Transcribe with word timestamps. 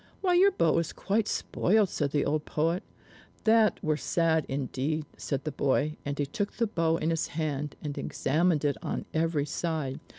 "Why, 0.21 0.33
your 0.33 0.49
bow 0.49 0.79
is 0.79 0.93
quite 0.93 1.27
spoiled," 1.27 1.89
said 1.89 2.09
the 2.09 2.25
old 2.25 2.43
poet. 2.43 2.81
"That 3.43 3.77
were 3.83 3.97
sad 3.97 4.47
indeed," 4.49 5.05
said 5.15 5.43
the 5.43 5.51
boy, 5.51 5.95
and 6.03 6.17
he 6.17 6.25
took 6.25 6.53
the 6.53 6.65
bow 6.65 6.97
in 6.97 7.11
his 7.11 7.27
hand 7.37 7.75
and 7.83 7.95
examined 7.95 8.65
it 8.65 8.77
on 8.81 9.05
every 9.13 9.45
side. 9.45 9.99